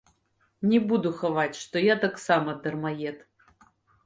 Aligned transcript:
Не 0.71 0.79
буду 0.91 1.11
хаваць, 1.19 1.59
што 1.65 1.75
я 1.93 1.99
таксама 2.07 2.57
дармаед. 2.65 3.23